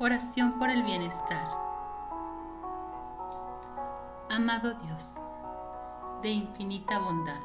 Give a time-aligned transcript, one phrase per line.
[0.00, 1.56] Oración por el bienestar.
[4.28, 5.20] Amado Dios,
[6.20, 7.38] de infinita bondad,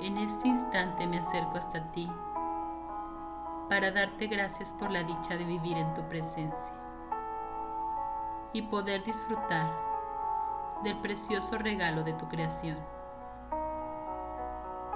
[0.00, 2.10] en este instante me acerco hasta ti
[3.68, 6.74] para darte gracias por la dicha de vivir en tu presencia
[8.54, 9.70] y poder disfrutar
[10.82, 12.78] del precioso regalo de tu creación.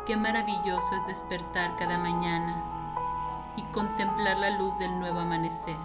[0.06, 2.77] Qué maravilloso es despertar cada mañana
[3.58, 5.76] y contemplar la luz del nuevo amanecer,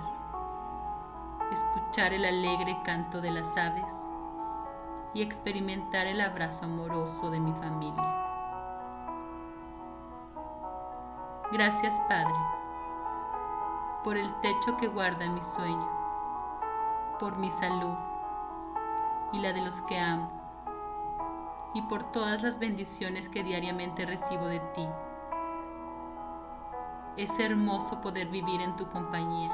[1.52, 3.92] escuchar el alegre canto de las aves
[5.16, 8.28] y experimentar el abrazo amoroso de mi familia.
[11.52, 12.36] Gracias Padre
[14.04, 15.90] por el techo que guarda mi sueño,
[17.20, 17.98] por mi salud
[19.32, 20.30] y la de los que amo,
[21.74, 24.88] y por todas las bendiciones que diariamente recibo de ti
[27.16, 29.52] es hermoso poder vivir en tu compañía,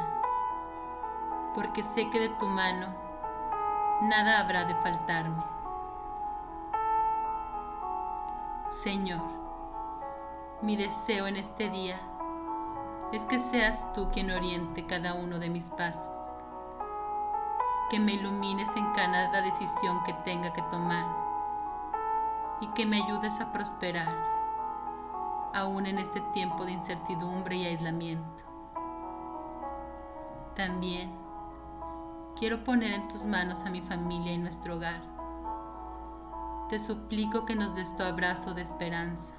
[1.54, 2.88] porque sé que de tu mano
[4.02, 5.44] nada habrá de faltarme.
[8.70, 9.22] Señor,
[10.62, 12.00] mi deseo en este día
[13.12, 16.36] es que seas tú quien oriente cada uno de mis pasos,
[17.90, 21.06] que me ilumines en cada decisión que tenga que tomar
[22.62, 24.39] y que me ayudes a prosperar
[25.54, 28.44] aún en este tiempo de incertidumbre y aislamiento.
[30.56, 31.12] También
[32.38, 35.02] quiero poner en tus manos a mi familia y nuestro hogar.
[36.70, 39.34] Te suplico que nos des tu abrazo de esperanza,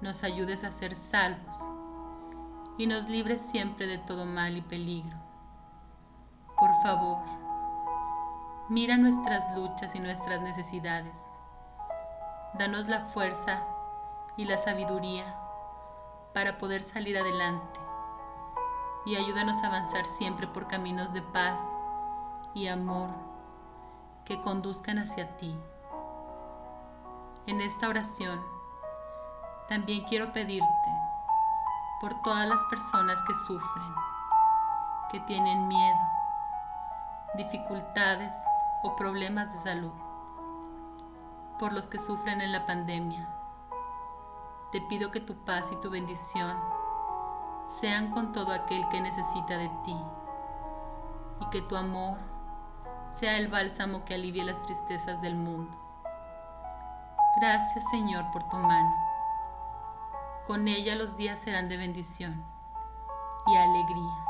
[0.00, 1.56] nos ayudes a ser salvos
[2.78, 5.16] y nos libres siempre de todo mal y peligro.
[6.58, 7.18] Por favor,
[8.68, 11.18] mira nuestras luchas y nuestras necesidades.
[12.58, 13.62] Danos la fuerza
[14.36, 15.36] y la sabiduría
[16.32, 17.80] para poder salir adelante
[19.04, 21.60] y ayúdanos a avanzar siempre por caminos de paz
[22.54, 23.10] y amor
[24.24, 25.56] que conduzcan hacia ti.
[27.46, 28.40] En esta oración
[29.68, 30.68] también quiero pedirte
[32.00, 33.94] por todas las personas que sufren,
[35.10, 36.00] que tienen miedo,
[37.36, 38.34] dificultades
[38.82, 39.92] o problemas de salud,
[41.58, 43.28] por los que sufren en la pandemia
[44.72, 46.56] te pido que tu paz y tu bendición
[47.64, 49.96] sean con todo aquel que necesita de ti
[51.40, 52.16] y que tu amor
[53.10, 55.76] sea el bálsamo que alivie las tristezas del mundo.
[57.38, 58.96] Gracias Señor por tu mano.
[60.46, 62.42] Con ella los días serán de bendición
[63.46, 64.24] y alegría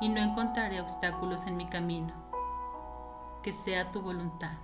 [0.00, 2.12] y no encontraré obstáculos en mi camino.
[3.42, 4.56] Que sea tu voluntad.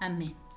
[0.00, 0.49] Amén.